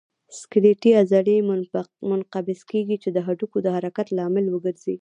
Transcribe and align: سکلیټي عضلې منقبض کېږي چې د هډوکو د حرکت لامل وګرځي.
سکلیټي 0.39 0.91
عضلې 1.01 1.37
منقبض 2.09 2.59
کېږي 2.71 2.97
چې 3.03 3.09
د 3.11 3.17
هډوکو 3.27 3.57
د 3.63 3.67
حرکت 3.75 4.07
لامل 4.17 4.45
وګرځي. 4.49 4.95